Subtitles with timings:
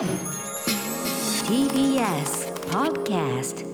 [0.00, 0.08] TBS
[2.70, 3.66] Podcast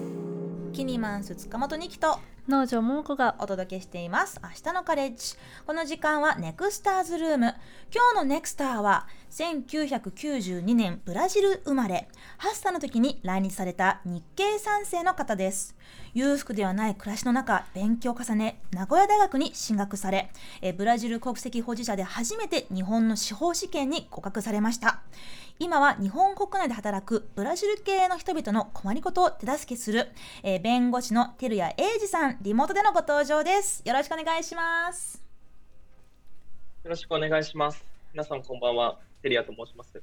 [0.73, 2.19] キニマンス塚本二木と
[2.49, 4.41] 農場桃子がお届けしています。
[4.43, 5.37] 明日のカレッジ。
[5.67, 7.55] この時間はネクスターズルーム。
[7.95, 12.09] 今日のネクスターは1992年ブラジル生まれ。
[12.41, 15.77] 8歳の時に来日された日系3世の方です。
[16.17, 20.31] 裕福ではない暮らしの中勉強を重ね名古屋大学に進学され
[20.63, 25.03] えブラジル国籍保持者で初めて日本の司法試験に合格されました
[25.59, 30.09] 今は日本国内で働くブラジル系の人々の困りごとを手助けする、
[30.43, 35.23] えー弁護士の照屋英二さんリモートでのご登場ですよろしくお願いします
[36.85, 37.85] よろしくお願いします。
[38.13, 40.01] 皆さんこんばんは、テリアと申します。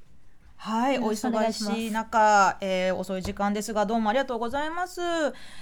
[0.56, 5.00] はい、お忙しい中、えー遅い時間ですがどうもありがとうございます。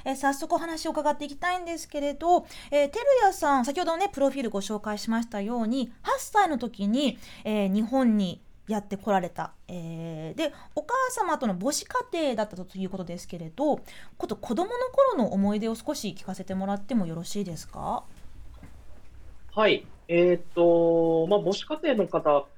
[0.04, 13.80] えー早速お話を伺っていきたいんですけれど、えー、てるやさん先ほどねプロフィールご紹介しましたように8歳の時に、えー日本にやってこられた、えーでお母様との母子家庭だったということですけれど
[14.16, 18.04] こと子供の頃の思い出を少し聞かせてもらってもよろしいですか？
[19.54, 22.49] はい、えっ、と、まあ、母子家庭の方、お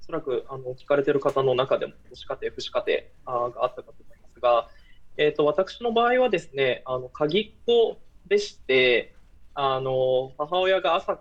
[0.00, 2.84] そらくあの聞かれている方の中でも母子家庭、父子家
[3.24, 4.68] 庭あがあったかと思いますが、
[5.16, 9.14] えっ、と、私の場合はですね、あの鍵っ子でして、
[9.54, 11.20] あの母親が朝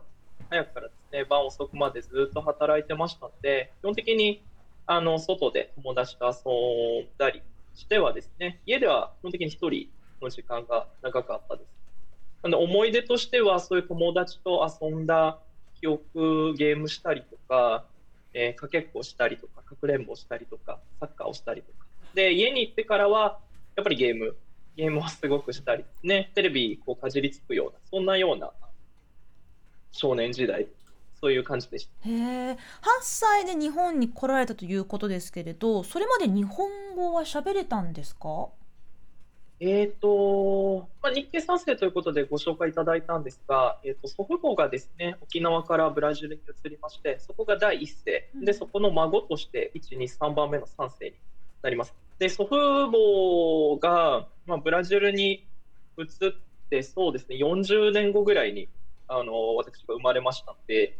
[0.50, 4.44] 早くからですね、晩遅くまでずっと働いてましたので、基本的に
[4.86, 7.42] あの外で友達と遊んだり
[7.74, 9.88] してはですね、家では基本的に一人
[10.22, 11.68] の時間が長かったです。
[12.44, 15.40] なので思い出としては、そういう友達と遊んだ
[15.80, 17.86] 記憶、ゲームしたりとか、
[18.34, 21.86] えーかけっこしたりとか、かくれんぼしたりとか、サッカーをしたりとか。
[22.14, 23.40] で、家に行ってからは、
[23.78, 24.36] やっぱりゲーム、
[24.76, 28.52] ゲームをすごくしたりですね、テレビこうかじりつくような、そんなような
[29.92, 30.68] 少年時代、
[31.26, 32.08] そういう感じでした。
[32.08, 32.58] へえ8
[33.02, 38.50] 歳で日本に来られたということですけれどそれまで日本語は喋れたんですか？
[39.60, 51.16] えーとまあ、日系3世ということでご紹介いただいたんですが、えー、と祖父母がですね沖縄からブラジルに移りましてそこが第1世うんでそこの孫として1、2、3番目の3世に
[51.64, 51.96] なります。
[52.20, 55.44] で祖父母が、まあ、ブラジルに
[55.98, 56.34] 移っ
[56.70, 58.68] てそうですね40年後ぐらいに
[59.08, 60.98] あの私が生まれましたので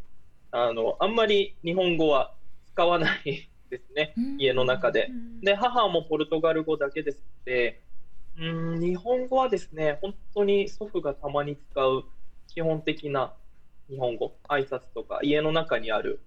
[0.58, 2.34] あのあんまり日本語は
[2.72, 5.12] 使わないですね家の中で。
[5.42, 7.82] で母もポルトガル語だけですので、
[8.38, 12.06] うーん日本語はですね、本当に祖父がたまに使う
[12.48, 13.34] 基本的な
[13.90, 16.22] 日本語、挨拶とか、家の中にある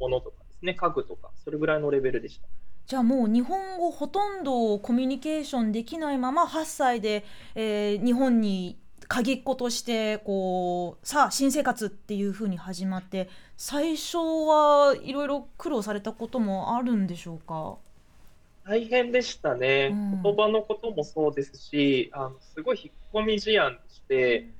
[0.00, 2.48] ものとかですね、家具とか、それぐらいのレベルでした。
[2.86, 8.78] じゃあもう日本語ほとんどコミュニケーションできないまま8歳で、えー日本に
[9.08, 17.76] 鍵っ子としてこうさあ新生活っていう風に始まって最初はいろいろ苦労されたこともあるんでしょうか？
[18.68, 20.22] 大変でしたね、うん。
[20.24, 24.50] 言葉のこともそうですし、あのすごい引っ込み思案でして、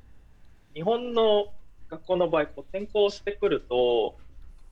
[0.75, 1.47] 日本の
[1.91, 4.17] 学校の場合、こう転校してくると、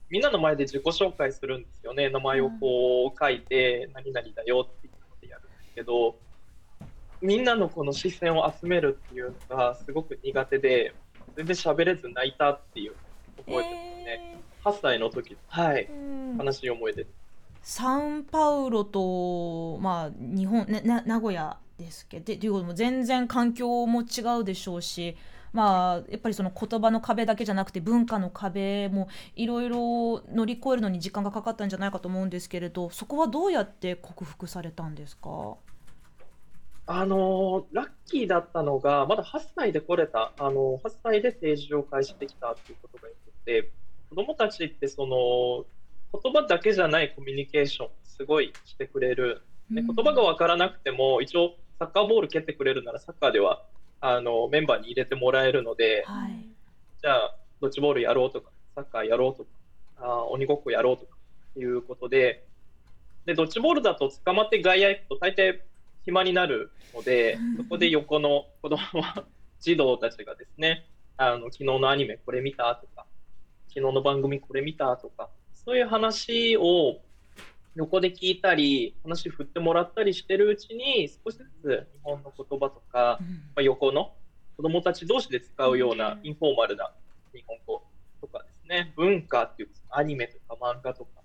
[0.09, 6.15] みんなの前で自己紹介するんですよね、名前をこう書いて、何々だよって言ってやるんですけど、
[7.21, 10.93] みんなのこの視線を集めるっていうのがすごく苦手で、
[11.35, 12.93] 全然喋れず泣いたっていう
[13.37, 14.05] 覚えてますね。
[14.07, 17.05] え8歳の時はいー、うん悲しい思い出。
[17.61, 25.17] サンパウロと、まあ、日本、ね、な名古屋ですけどでということも全然環境も違うでしょうし、
[25.51, 35.57] まあ、やっぱりその言葉の壁だけじゃなくて文化の壁もいろいろ乗り越えるのに時間がかかったんじゃないかと思うんですけれどそこはどうやって克服されたんですか？
[36.87, 43.71] あのラッキーだったのが、まだ8歳で来れた、あの8歳で定時を開始できたっていうことがよくて、
[44.09, 45.65] 子供たちってその
[46.21, 49.95] 言葉だけじゃないコミュニケーション、すごいしてくれる、ね、うん。
[49.95, 53.63] 言葉が分からなくても、一応、サッカーボール蹴ってくれるなら、サッカーでは
[53.99, 56.45] あのメンバーに入れてもらえるので、はい、
[57.01, 59.49] じゃあ、ドッジボールやろうとか、サッカーやろうとか、
[59.97, 61.17] あー鬼ごっこやろうとか
[61.57, 62.45] いうことで、
[63.25, 65.59] で、ドッジボールだと捕まって外野行くと大抵
[66.05, 69.25] 暇になるので、そこで横の子供は、
[69.59, 70.85] 児童たちがですね、
[71.17, 73.05] あの、昨日のアニメこれ見たとか、
[73.69, 77.01] 昨日の番組これ見たとか、そういう話を
[77.75, 83.27] 横で聞いたり、話振ってもらったりしてるうちに、少しずつ日本の言葉とか、うん。
[83.27, 84.13] まあ、横の
[84.57, 86.91] 子供たち同士で使うようなインフォーマルな
[87.33, 87.83] 日本語
[88.21, 91.21] とかですね、文化っていうアニメとか漫画とか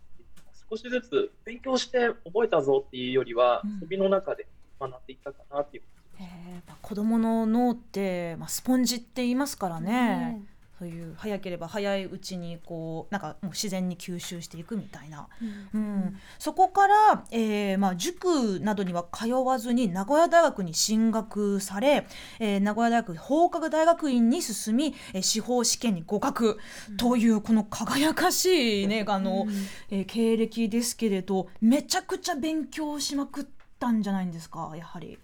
[0.70, 4.46] 少しずつ勉強して覚えたぞっていうよりはうん、遊びの中で
[4.80, 5.82] 学んでいったかなっていう。
[6.18, 10.42] えーやっぱ子供の脳って、まあ、スポンジって言いますからね。
[10.78, 15.28] そういう早ければ早いうちにこうなんかもう自然に吸収していくみたいな、
[15.74, 16.16] うん。
[16.38, 22.06] そこから、えーまあ、塾などには通わずに名古屋大学に進学され、
[22.38, 26.58] えー名古屋大学法学大学院に進み、えー司法試験に合格
[26.96, 29.46] というこの輝かしい、ねあの
[29.90, 33.44] えー経歴ですけれどめちゃくちゃ勉強しまくっ
[33.80, 34.72] たんじゃないんですか？
[34.76, 35.18] やはり。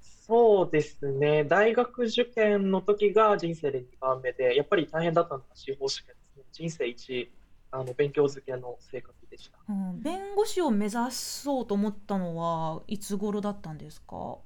[0.00, 1.44] そうですね。
[1.44, 6.44] 大学受験の時が人生で2番目で、やっぱり大変だったのが司法試験ですね。
[6.52, 7.32] 人生一、
[7.72, 9.58] あの、勉強漬けの生活でした。
[9.68, 14.36] うん、弁護士を目指そうと思ったのはいつ頃だったんですか？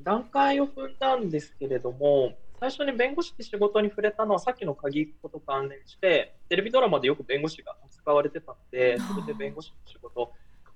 [0.00, 10.32] 段階を踏んだんですけれども、最初に弁護士って仕事に触れたのはさっきの鍵っ子と関連して、テレビドラマでよく弁護士が扱われてたので、それで弁護士の仕事、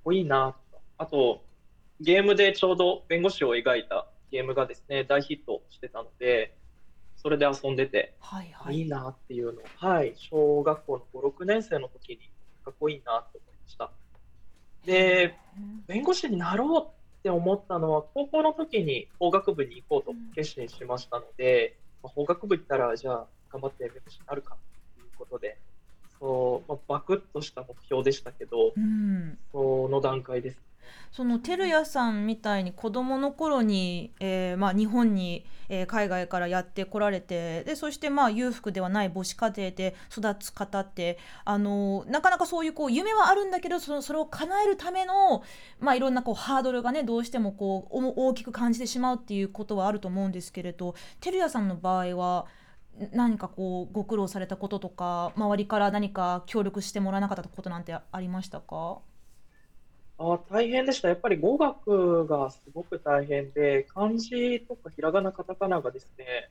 [0.06, 0.54] こいいな。
[0.98, 1.42] あと、
[2.00, 6.54] ゲームでちょうど弁護士を描いたゲームがですね、大ヒットしてたので、
[7.16, 8.78] それで遊んでて、はいはい。
[8.78, 9.60] いいなっていうの。
[9.62, 12.18] を、はい、小学校の5、6年生の時に
[12.64, 13.90] かっこいいなと思いました。
[14.84, 15.36] で、
[15.88, 24.56] 弁護士になろうって思ったのは、高校の時に法学部に行こうと決心しましたので、まあ、法学部行ったら、じゃあ頑張って弁護士になるか
[24.94, 25.58] ということで、
[26.20, 30.66] そう、まあ、バクッとした目標でしたけど、うん、その段階です。
[31.12, 45.42] その照屋さんみたいに子どもの頃に、えーまあ、日本に、えー海外からやってこられてでそしてまあ裕福ではない母子家庭で育つ方ってあのなかなかそういうこう夢はあるんだけどそのそれを叶えるための、
[45.80, 52.46] まあ、いろんなこうハードルがねどうしてもこうお大きく感じてしまうっていうことはあると思うんですけれど照屋さんの場合は
[53.12, 58.98] 何かこうご苦労されたこととか周りから何か協力してもらわなかったことなんてありましたか？
[60.18, 61.08] あ大変でした。
[61.08, 66.48] やっぱり語学がすごく大変で、漢字とかひらがな、カタカナがですね、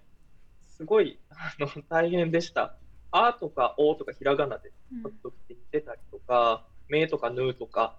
[0.77, 2.75] すごいあの大変でした。
[3.09, 4.71] あとかおとかひらがなで
[5.01, 7.95] 書くときって似てたりとか、めとかぬとか、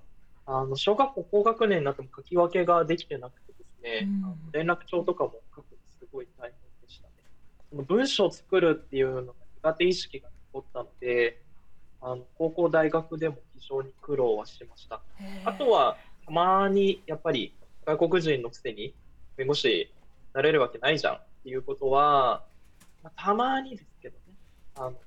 [0.47, 5.65] あの小学校高学年になっても書き分けができてなくてですね、うん連絡帳とかも書くの
[5.99, 6.66] すごい大変。
[7.71, 9.33] その文章を作るっていうのが
[9.63, 11.41] 苦手意識が残ったので、
[12.01, 15.01] あの高校、大学でも非常に苦労はしました。
[15.45, 17.55] あとは、たまにやっぱり
[17.85, 18.95] 外国人のくせに
[19.37, 19.91] 弁護士に
[20.33, 22.45] なれるわけないじゃんっていうことは、
[23.03, 24.23] まあ、たまにですけどね、
[24.77, 25.06] あの。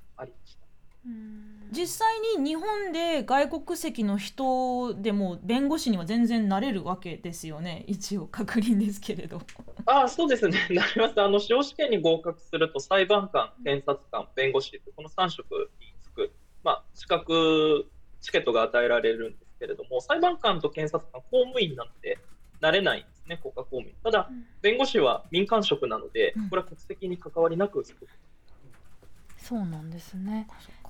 [1.72, 2.08] 実際
[2.40, 9.42] に日本で外国籍の人でも弁護士には全然なれるわけですよね一応確認ですけれど。
[9.86, 11.22] ああ、そうですね、 なります。
[11.22, 16.32] あの、司法試験に合格すると、裁判官、検察官、弁護士って、この3職につく、
[16.64, 17.88] まあ、資格、
[18.22, 22.18] チケットが与えられるんですけれども、裁判官と検察官、公務員なので、
[22.60, 23.96] なれないんですね、国家公務員。
[24.04, 24.30] ただ、
[24.62, 28.08] 弁護士は民間職なのでうん、これは国籍に関わりなくつく
[29.38, 30.48] そうなんですね。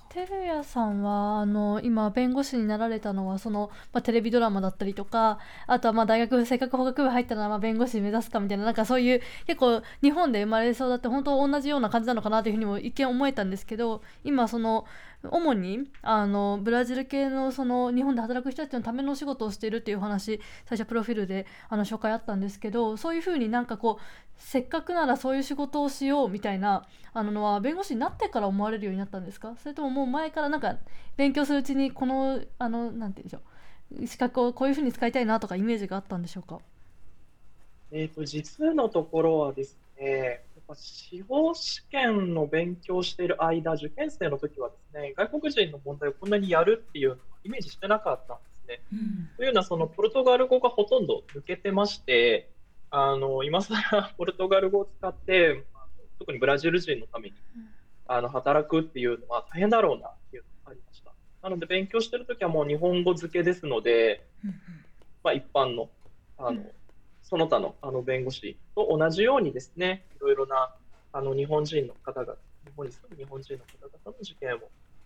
[0.10, 14.86] 照屋さんはあの今弁護士になられたのはその、まあ、テレビドラマだったりとかあとはまあ大学せっかく法学部入ったらまあ弁護士目指すかみたいななんかそういう結構日本で生まれそうだって本当同じような感じなのかなというふうにも一見思えたんですけど今その
[15.24, 24.04] 主にあのブラジル系のその日本で働く人たちのための仕事をしているっていう話最初プロフィールであの紹介あったんですけどそういうふうになんかこう
[24.38, 29.56] せっかくならそういう仕事をしようみたいなあののは弁護士になってから思われるようになったんですか？
[29.62, 30.78] それとももう前からなんか
[31.18, 33.40] 勉強するうちにこのあのなんて言うんでしょ
[34.04, 36.60] う資格をこういうふうに使いたいなとかイメージがあったんでしょうか？
[37.92, 40.44] えっと、実のところはですね、
[40.76, 48.82] 司法試験の勉強している間、受験生の時はですね、外国人の問題をこんなにやるっていうのはイメージしてなかったんですね。
[49.38, 52.50] というのは、そのポルトガル語がほとんど抜けてまして、
[52.92, 53.78] あの今更
[54.18, 55.64] ポルトガル語を使って、
[56.18, 57.36] 特にブラジル人のために
[58.08, 61.14] あの働くっていうのは大変だろうなっていうのがありました。
[61.42, 64.26] なので、勉強してる時はもう日本語付けですので、
[65.24, 65.90] まあ、一般の
[66.40, 66.64] あの、
[67.30, 70.74] その他のあの弁護士と同じようにですね、いろいろな
[71.14, 72.34] あの日本人の方々、
[72.66, 74.60] 日本に住む日本人の方々の受験を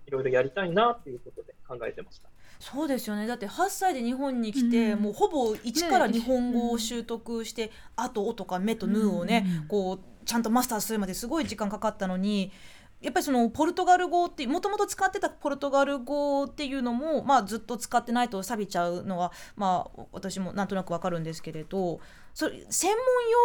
[0.08, 2.30] いろいろやりたいなということで考えてました。
[2.60, 3.28] そうですよね。
[3.28, 5.00] だって8歳で日本に来て、うん。
[5.02, 9.68] もうほぼ一からね日本語を習得して「あ」と「お」とか「め」と「ぬ」をね、うん。
[9.68, 12.54] こうちゃんとマスターするまですごい時間かかったのに
[13.04, 22.00] やっぱりそのポルトガル語ってもともと使ってたポルトガル語っていうのも、まあ、ずっと使ってないと錆びちゃうのは、まあ、私もなんとなくわかるんですけれど
[22.34, 22.98] それ専門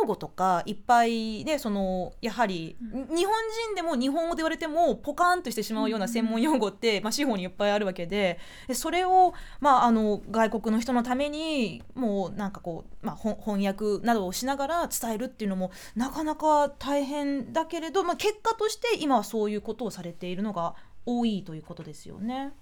[0.03, 22.53] 用語とかいっぱいねそのやはり、日本人でも日本語で言われてもポカーンとしてしまうような専門用語って、まあ、司法にいっぱいあるわけででそれを、まあ、あの外国の人のためにもうなんかこう、まあ、翻訳などをしながら伝えるっていうのもなかなか大変だけれど、まあ、結果として今はそういうことをされているのが多いということですよね。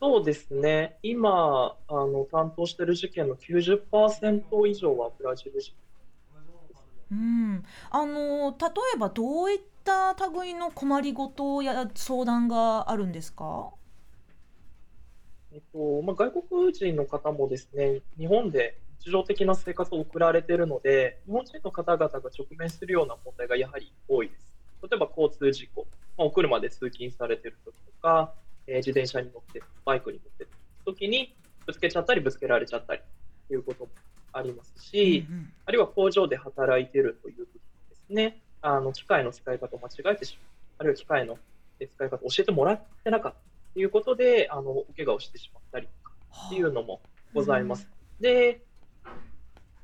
[0.00, 0.98] そうですね。
[1.02, 5.74] 今、あの、担当している事件の90%以上はブラジル人。
[7.12, 13.70] うん、あの例えばどういった類の困りごとや相談があるんですか？
[15.52, 24.52] えっと、まあ、外国人の方もですね、日本で日常的な生活を送られているので、日本人の方々が直面するような問題がやはり多いです。
[24.82, 25.86] 例えば交通事故、
[26.16, 28.34] まあ、お車で通勤されている時とか、
[28.66, 30.50] えー自転車に乗って、バイクに乗ってる
[30.84, 31.34] 時に
[31.66, 33.02] ぶつけちゃったりぶつけられちゃったり
[33.48, 33.90] ということも
[34.32, 35.52] ありますし、うんうん。
[35.66, 40.46] あるいは工場で働いているという時にですね、あの機械の使い方を間違えてしまう、
[40.78, 41.38] あるいは機械の
[41.78, 43.38] 使い方を教えてもらってなかった
[43.74, 46.14] ということで、あのお怪我をしてしまったりとか
[46.46, 47.00] っていうのも
[47.32, 47.88] ございます。
[48.20, 48.62] で、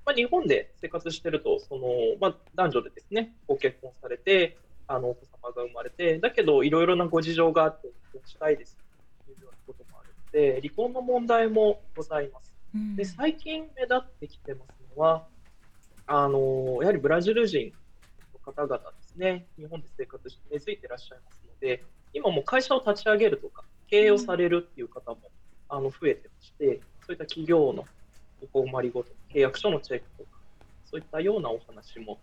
[0.06, 1.88] まあ、日本で生活してると、その
[2.20, 4.56] まあ、男女でですね、ご結婚されて、
[4.90, 8.76] あのお子様が生まれて、だけどいろいろなご事情があって、離婚したいです
[9.24, 12.52] というようなこともあるので、離婚の問題もございます。
[12.74, 15.26] うんで最近目立ってきてますのは、
[16.08, 17.72] あのやはりブラジル人
[18.34, 25.18] の方々ですね、日本で生活して根付いていらっしゃいますので、今も会社を立ち上げるとか、経営をされるっていう方も、
[25.68, 27.86] あの増えてまして、そういった企業の
[28.42, 30.30] お困りごと、契約書のチェックとか、
[30.84, 32.18] そういったようなお話も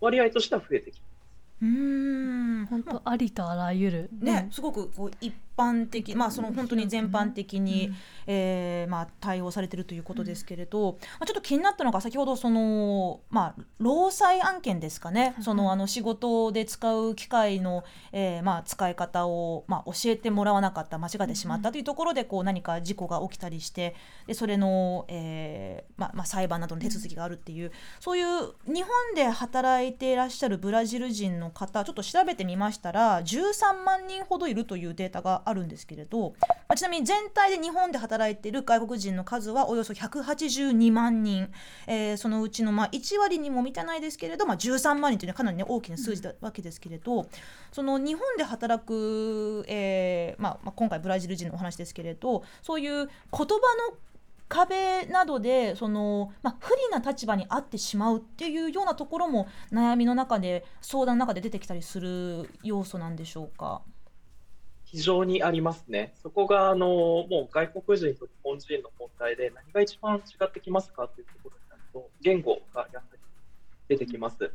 [0.00, 1.15] 割合としては増えてきて
[1.62, 2.66] うーん。
[2.66, 4.10] 本当ありとあらゆる。
[4.20, 7.92] ね、すごくこう一般的、まあ、その本当に全般的に、
[8.26, 23.94] えーまあ、対応されているということですけれど、まあ、ちょっと気になったのが先ほどその、まあ、労災案件ですかね、そのあの仕事で使う機械の、えーまあ、使い方を、まあ、教えてもらわなかった間違ってしまったというところでこう何か事故が起きたりして
[24.26, 28.26] でそれの、えーまあまあ、裁判などの手続きがあるっていうそういう
[28.66, 41.50] 日本で働いていらっしゃるブラジル人の方ちょっと調べてみましたら13万人ほどいるというデータがあるんですけれど、まあちなみに全体で日本で働いている外国人の数はおよそ182万人、
[41.86, 47.26] えーそのうちのまあ1割にも満たないですけれど、まあ、13万人というのはかなり、ね、大きな数字なわけですけれど、
[47.72, 53.48] その日本で働く、えーまあまあ、今回ブラジル人のお話ですけれどそういう言葉の
[54.48, 63.82] 壁などでその、まあ、不利な立場にあってしまうっていうようなところも悩みの中で相談の中で出てきたりする要素なんでしょうか？
[64.96, 66.14] 非常にありますね。
[66.22, 73.18] そこがあのもう外国人と日本人の問題で何が一番違ってきますかというところになると言語がやはり
[73.88, 74.50] 出てきます。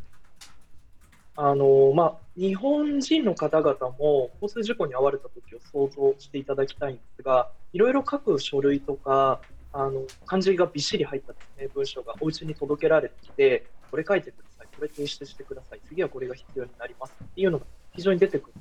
[1.36, 9.40] あのまあ、日本人の方々も交通事故に遭われた時を想像していただきたいんですがいろいろ書く書類とか
[9.72, 18.54] あの漢字がびっしり入ったです、ね、文章がお家に届けられてきてこれ書いてくださいこれ提出してください次はこれが必要になりますっていうのが非常に出てくる。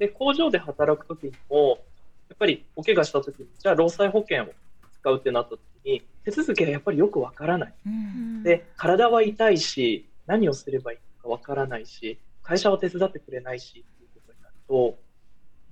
[0.00, 1.78] で工場で働く時にも
[2.30, 4.48] やっぱりお怪我した時にじゃあ労災保険を
[4.98, 7.74] 使うってなった時に手続きがやっぱりよくわからない。
[7.86, 14.98] うんで体は痛いし何をすればいいのかわからないし会社は手伝ってくれないしっていうことになると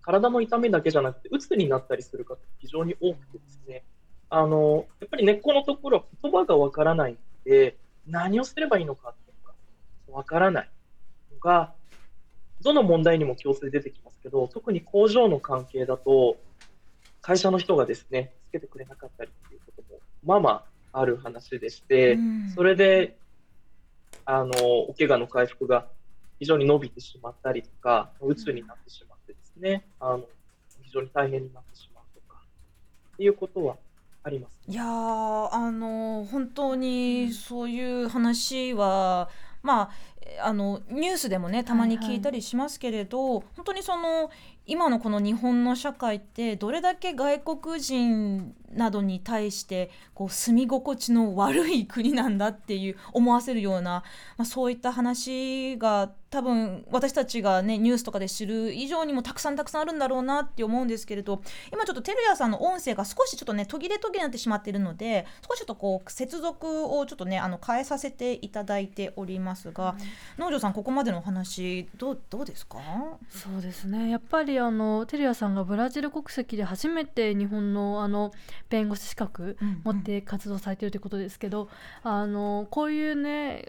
[0.02, 3.82] 体の痛みだけじゃなくて鬱になったりする方非常に多くてですね
[4.28, 10.70] あのやっぱり根っこのところは言葉がわからないので何をすればいいのかっていうのがわからない
[11.32, 11.72] のが
[12.62, 16.36] どの問題にも共通で出てきますけど特に工場の関係だと
[17.20, 22.52] 会社の人がですねつけてくれなかったりっていうこともまあまあある話でして、うん。
[22.54, 23.16] それで
[24.24, 24.50] あの
[24.88, 25.86] お怪我の回復が
[26.38, 30.24] 非常に伸びてしまったりとか、うつになってしまってですね、あの
[30.82, 32.40] 非常に大変になってしまうとか、
[33.14, 33.76] っていうことは
[34.22, 39.28] あります、いやーあの本当にそういう話は、
[39.62, 40.07] まあえ
[40.40, 44.30] あのニュースでもねたまに聞いたりしますけれど、本当にその
[44.66, 54.02] 今のこの日本の社会ってどれだけ外国人などに対してこう住み心地の悪い国なんだっていう思わせるような、
[54.36, 61.40] まあ、そういった話が多分私たちがねニュースとかで知る以上にもたくさんたくさんあるんだろうなって思うんですけれど
[61.72, 69.94] 今ちょっと照屋さんの音声が少しちょっとね途切れ途切れになってしまっているので少しちょっとこう接続をちょっとねあの変えさせていただいておりますが、
[70.36, 72.78] 農場さんここまでのお話どうどうですか？
[73.30, 74.10] そうですね。
[74.10, 78.32] やっぱりりあのテルヤさんがブラジル国籍で初めて日本のあの
[78.70, 81.68] 弁護士資格持って活動されてるということですけど、
[82.02, 83.66] あのこういうね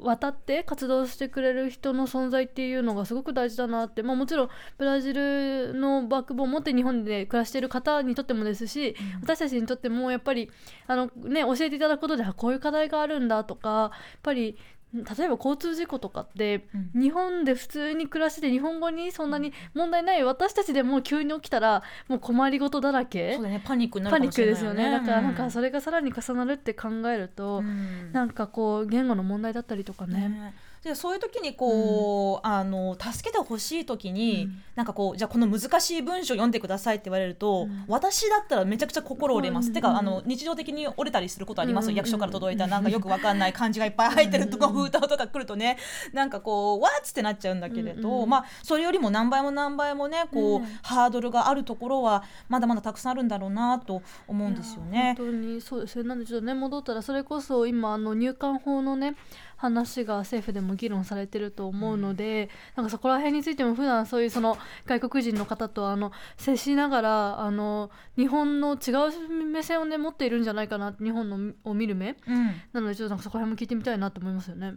[0.00, 10.50] 渡って活動してくれる人の存在っていうのがすごく大事だなって、まあ、もちろんブラジルのバックボーンを持って日本で暮らしている方にとってもですし、うん、私たちにとってもやっぱり
[10.86, 13.90] あの、ね、教えていただくことでこういう課題があるんだとかやっ
[14.22, 14.56] ぱり
[14.94, 23.34] 例えば交通事故とかって、うん、日本で普通に暮らしてて日本語にそんなに問題ない私たちでも急に起きたらもう困りごとだらけ。
[23.34, 24.90] そうだ、ね、パニックになるかもしれない、ね、ですよね。
[24.90, 30.28] だからなんかそれがさらに重なるって考えると、うん、なんかこう言語の問題だったりとかね。
[30.28, 45.78] ねでそういう時にこう、うん、あの助けてほしい時に、うん、なんかこうじゃあこの難しい文章読んでくださいって言われると、うん、私だったらめちゃくちゃ心折れます、うん、てかあの日常的に折れたりすることあります、役所から届いたなんかよくわかんない漢字がいっぱい入ってるとか封筒とか来るとね
[46.12, 55.14] なんかこうわっつってなっちゃうんだけれど、まあそれよりも何倍も何倍もねこう、ハードルがあるところはまだまだたくさんあるんだろうなと思うんですよね。
[55.16, 59.14] 本当にそうですねなんでちょっとね戻ったらそれこそ今あの入管法のね
[59.62, 67.88] 話が政府でも議論されてると思うので、うん、なんかそこら辺についても普段そういうその外国人の方とあの接しながらあの
[68.18, 74.74] 日本の違う目線をね持っているんじゃないかな日本のを見る目、うん、なのでちょっとなんかそこら辺も聞いてみたいなと思いますよね。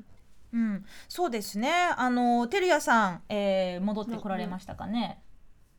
[0.54, 1.72] うん、そうですね。
[1.98, 5.20] あのテルヤさん、えー、戻ってこられましたかね。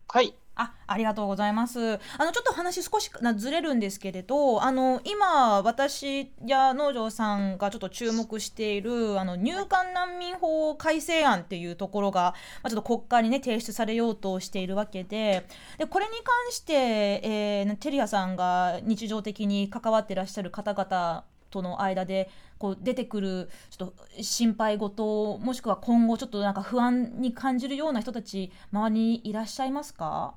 [0.09, 0.35] はい。
[0.57, 1.79] あ、ありがとうございます。
[1.79, 15.47] あのちょっと話少しなずれるんですけれど、あの今私や農場さんがちょっと注目しているあの入管難民法改正案っていうところが、まあ、ちょっと国会にね提出されようとしているわけで、
[15.79, 30.35] でこれに関して、えー、テリアさんが日常的に関わってらっしゃる方々との間でこう出てくるちょっと心配事もしくは今後ちょっとなんか不安に感じるような人たち周りにいらっしゃいますか？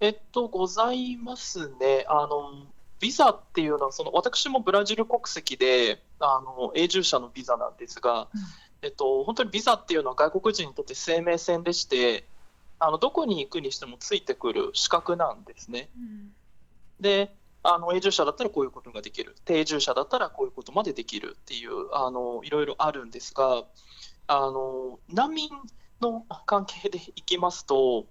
[0.00, 2.04] えっと、ございますね。
[2.08, 2.66] あの、
[3.00, 8.28] ビザっていうのは、その私もブラジル国籍で、あの永住者のビザなんですが、うん、
[8.82, 12.24] えっと、本当にビザっていうのは外国人にとって生命線でして、
[12.78, 15.88] あのどこに行くにしてもついてくる資格なんですね。
[15.96, 16.32] うん、
[17.00, 23.64] で、あの永住者だったらこういうことができる、定住者だったらこういうことまでできるっていう、あのいろいろあるんですが、
[24.26, 25.50] あの難民
[26.00, 28.06] の関係でいきますと、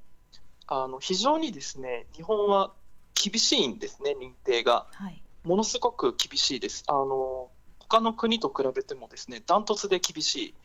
[0.67, 2.73] あの非常にですね日本は
[3.13, 4.87] 厳しいんですね、認定が。
[4.91, 6.83] はい、ものすごく厳しいです。
[6.87, 10.55] あの他の国と比べてもですねダントツで厳しい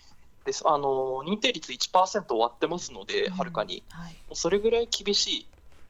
[0.44, 0.64] です。
[0.66, 5.46] あの認定率1%割ってますので、はるかに、はい、それぐらい厳しい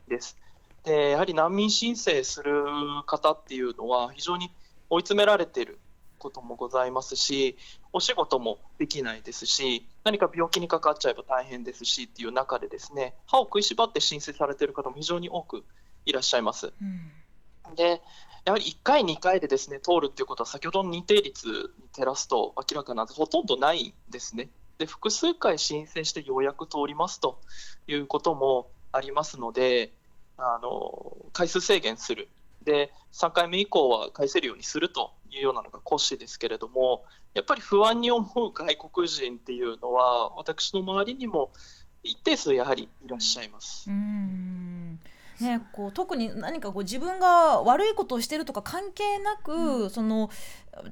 [0.08, 0.37] です。
[0.84, 2.64] でやはり難民申請する
[3.06, 4.50] 方っていうのは非常に
[4.88, 5.78] 追い詰められている
[6.18, 7.56] こともございますし、
[7.92, 15.64] お仕事もできないですし、何か病気にかかっちゃえば大変ですしっていう中で、ですね歯を食いしばって申請されている方も非常に多く
[16.07, 16.72] いらっしゃいます。
[16.81, 18.00] うん、で
[18.44, 24.48] やはり1回、2回でですね通るっていうことは、先ほどの認定率に照らすと明らかなんですほとんどないんですね。
[24.79, 27.38] で複数回申請してようやく通りますと
[27.87, 29.92] いうこともありますので、
[30.38, 32.29] あの回数制限する
[32.64, 41.50] で3回目以降は返せるようにするというようなのが骨子ですけれどもやっぱり不安に思う外国人っていうのは私の周りにも
[42.02, 43.90] 一定数やはりいらっしゃいます。
[43.90, 45.00] うん
[45.42, 45.92] ね、こう。
[45.92, 50.31] 特に何かこう自分が悪いことをしてるとか関係なく、うん、その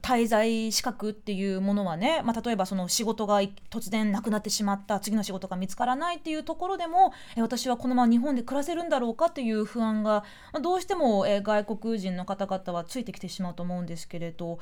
[0.03, 14.59] 滞在資格っていうものはね、まあ、例えばその仕事が突然なくなってしまった次の仕事が見つからないっていうところでもえ私はこのまま日本で暮らせるんだろうかっていう不安が、まあ、どうしてもえ外国人の方々はついてきてしまうと思うんですけれど、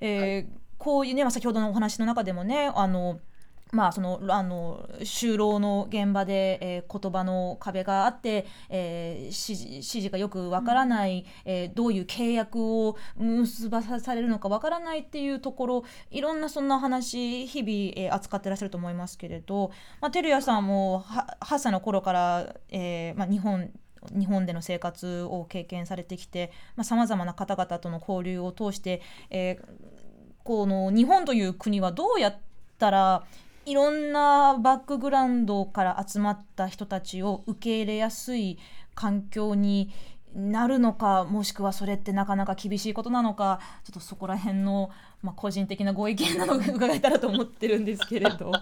[0.00, 0.46] えーはい、
[0.78, 3.20] こういうね、まあ、先ほどのお話の中でもねあの
[3.72, 12.56] まあ、そのあの就労の現場で、えー、言葉の壁があって、えー、指示指示がよくわからない、えー、どういう契約
[12.86, 21.04] を結ばされるのかわからないっていうところいろんなそんな話日々、えー、扱ってらっしゃると思いますけれど、まあ、照屋さんも
[21.40, 23.70] 8歳の頃から、えーまあ、日本
[24.18, 26.52] 日本での生活を経験されてきて
[26.82, 29.64] さまざ、まな方々との交流を通して、えー、
[30.42, 32.38] この日本という国はどうやっ
[32.78, 33.24] たら
[33.66, 38.58] いろんなバックグラウンドから集まった人たちを受け入れやすい
[38.94, 39.90] 環境に
[40.34, 44.90] なるのかもしくはそれってなかなか厳しいことなのかちょっとそこら辺の、
[45.22, 48.52] まあ、個人的なご意見なのを伺えたらと思ってるんですけれど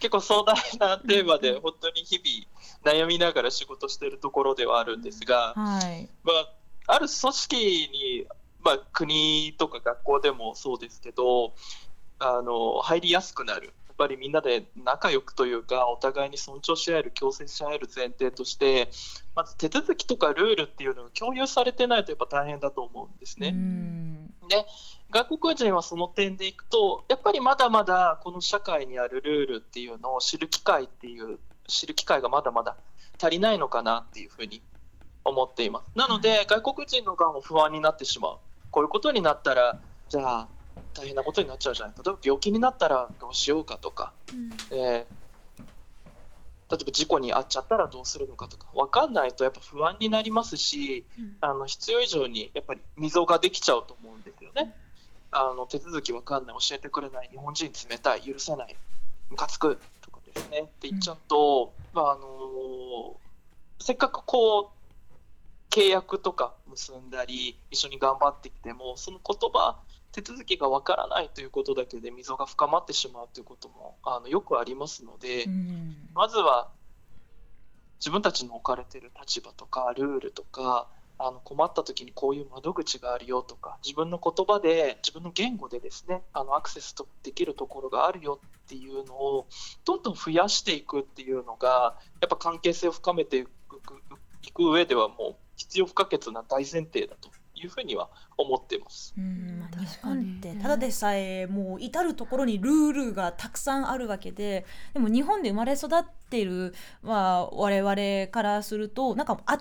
[0.00, 6.08] 結構壮大なテーマで本当に日々悩みながら仕事しているところではあるんですが、はい。
[6.24, 8.26] まあ、ある組織に、
[8.62, 11.54] まあ、国とか学校でもそうですけど
[12.18, 18.90] あの入りやすくなるぱりみんなで仲良くというかお互いに尊重し合える共生し合える前提として
[19.34, 23.48] まず手続きとかルールっていうのが共有されてないとやっぱ大変だと思うんですね。
[23.48, 24.26] うん。
[24.48, 24.64] で
[25.10, 32.76] 外国人はその点でいくとやっぱりまだまだこの社会にあるルールっていうのを知る機会っていう知る機会がまだまだ
[33.20, 34.62] 足りないのかなっていうふうに
[35.24, 35.90] 思っています。
[35.96, 38.38] なので外国人の側も不安になってしまう。
[38.70, 39.78] こういうことになったら
[40.08, 40.48] じゃあ
[40.94, 41.94] 大変なことになっちゃうじゃない。
[41.96, 44.12] 例えば病気になったらどうしようかとか、
[44.70, 45.26] えー
[46.68, 48.66] 例えば事故に遭っちゃったらどうするのかとか。
[48.74, 51.36] 分かんないとやっぱ不安になりますし、うん。
[51.40, 54.74] あの必要以上にやっぱり溝ができちゃうと思うんですよね。
[55.30, 56.56] あの手続き分かんない。
[56.58, 58.22] 教えてくれない日本人冷たい。
[58.22, 58.76] 許せない。
[59.30, 60.62] ムカつくとかですね。
[60.62, 63.16] って言っちゃうと、まああの
[63.78, 69.76] せっかくこう契約とか結んだり一緒に頑張ってきてもその言葉
[70.16, 75.44] 手続きが分からないということだけで溝が深まってしまうということもあのよくありますので。
[75.44, 76.70] うんまずは
[77.98, 89.46] 自分たちの置かれている立場とかルールとかあの困った時にこういう窓口があるよとか自分の言葉で自分の言語でですねあのアクセスとできるところがあるよっていうのを
[89.84, 93.50] どんどん増やしていくっていうのがやっぱ関係性を深めていく
[94.42, 99.14] いく上ではもう必要不可欠な大前提だというふうには思っています。
[99.16, 109.60] うんまあ日確かに本ってただでさえもう至る所にルールがたくさんあるわけででも日本で生まれ育っている、まあ、我々からするとなんか当たり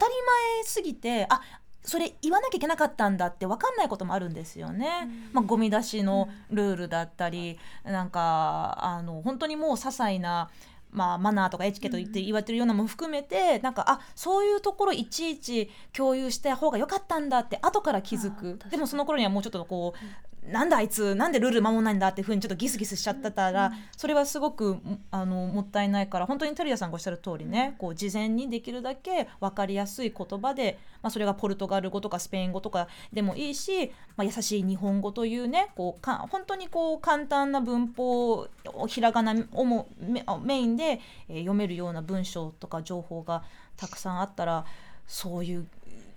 [0.58, 1.42] 前すぎてあ
[1.86, 5.08] それ言わなきゃいけなかったんだって分かんないこともあるんですよね。
[5.34, 10.50] まあ、ゴミ出しのルールだったり、なんかあの本当にもう些細な
[10.96, 18.60] まあ、マナーとかエチケット言って言われてるようなのも含めて、なんかあそういうところいちいち共有した方が良かったんだって後から気づく。
[18.70, 24.78] でもその頃にはもうちょっとこう、なんだあいつなんでルール守んないんだっていうふうにちょっとギスギスしちゃってたら、それはすごく
[25.10, 38.48] あのもったいないから本当にテリアさんがおっしゃる通りねこう事前にできるだけ分かりやすい言葉で、まあ、それがポルトガル語とかスペイン語とかでもいいし、まあ、優しい日本語というねこうか本当にこう簡単な文法
[38.88, 40.85] ひらがなをもメメインで、
[41.30, 43.44] えー読めるような文章とか情報が
[43.78, 44.66] たくさんあったら
[45.08, 45.68] そういう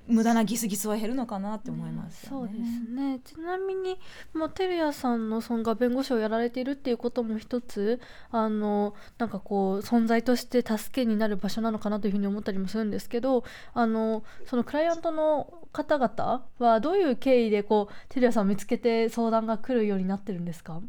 [0.07, 2.49] 無駄なギスギスは減るのかなって思いますよね。
[2.49, 3.99] そうですねちなみに、
[4.33, 8.01] まあ、テルヤさんのそのが弁護士をやられているっていうことも一つ
[8.31, 20.81] あのなんかこう存在として助けになる場所なのかなというふうに思ったりもするんですけどあのそのクライアントの方々はどういう経緯でこうテルヤさんを見つけて相談が来るようになってるんですか？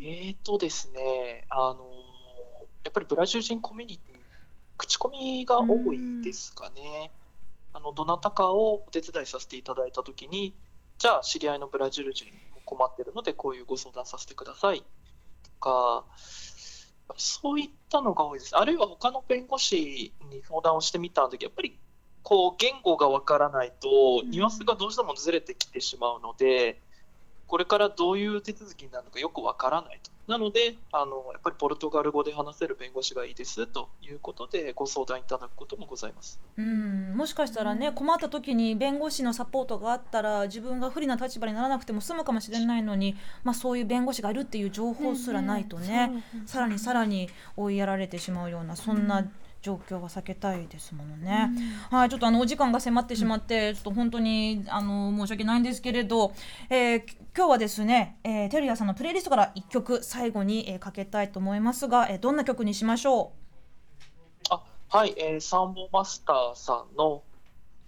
[0.00, 1.84] えーとですね、あの
[2.88, 4.16] やっぱりブラジル人コミュニティ、
[4.78, 7.10] 口コミが多いですかね。
[7.74, 10.54] あのどなたかをお手伝いさせていただいたときに、
[10.96, 12.24] じゃあ知り合いのブラジル人
[12.54, 16.06] も困ってるので、こういうご相談させてくださいとか、
[17.18, 18.56] そういったのが多いです。
[18.56, 21.78] あるいは他の弁護士に相談をしてみたとき、やっぱり
[22.22, 26.80] こう言語がわからないと、ニュアンスがどうしてもずれてきてしまうので、
[27.48, 30.10] これからどういう手続きになるのかよくわからないと。
[30.28, 36.38] なのであの、やっぱりポルトガル語で話せる弁護士がいいですということで、ご相談いただくこともございます。
[36.58, 49.26] うんもしかしたらね困った時に弁護士のサポートがあったら自分が不利な立場にならなくても済むかもしれないのに、まあ、そういう弁護士がいるっていう情報すらないとねさらにさらに追いやられてしまうようなそんな
[49.60, 51.50] 状況は避けたいですものね。
[51.90, 56.32] はい、ちょっとあのお時間が迫ってしまって、ちょっと本当にあの申し訳ないんですけれど、
[56.70, 63.32] えーき今日はですね、えーテルヤさんのプレイリストから1曲最後に、えーかけたいと思いますが、えーどんな曲にしましょ
[64.50, 67.22] あはい、えーサンボマスターさんの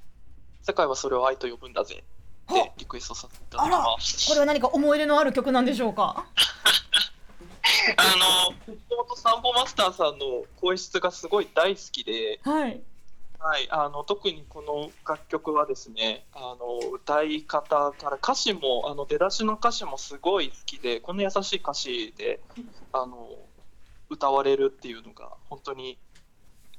[0.63, 2.03] 「世界はそれを愛と呼ぶんだぜ」
[2.53, 4.27] でリクエストさせていただきます。
[4.27, 6.27] うこれは何か思い入れのある曲なんでしょうか？
[7.97, 12.83] あの、もとサンボマスターさんの声質がすごい大好きで、はい。
[13.43, 22.41] はい、あの特にこの楽曲はですねあの歌い方から歌詞もあの出だしの歌詞もすごい好きでこの優しい歌詞で
[22.93, 23.31] あの
[24.11, 25.97] 歌われるっていうのが本当に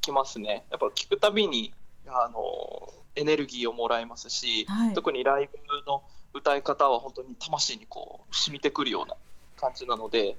[0.02, 1.74] きますねやっぱ聞くたびに
[2.08, 9.16] あのエネルギーをもらえますし、はい特にライブの歌い方は本当に魂にこう染みてくるような
[9.58, 10.38] 感じなので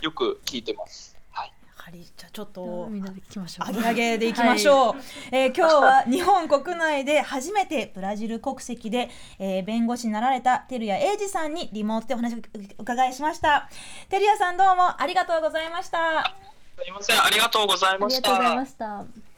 [0.00, 1.16] よく聞いてます。
[1.30, 1.48] はい。
[1.48, 3.72] やはりじゃあちょっとみんなで聞きましょう。
[3.72, 4.94] 上げ上げでいきましょう、
[5.32, 12.38] えー今日は日本国内で初めてブラジル国籍で、えー弁護士になられた照屋英二さんにリモートでお話を
[12.78, 13.68] お伺いしました。
[14.08, 16.34] 照屋さんどうもありがとうございました。
[16.78, 17.22] すみません。
[17.24, 19.29] ありがとうございあましりがとうございたました